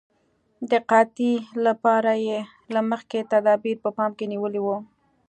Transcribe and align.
د 0.69 0.71
قحطۍ 0.89 1.33
لپاره 1.65 2.11
یې 2.27 2.39
له 2.73 2.81
مخکې 2.89 3.19
تدابیر 3.33 3.77
په 3.83 3.89
پام 3.97 4.11
کې 4.17 4.25
نیولي 4.33 4.61
وو. 4.63 4.77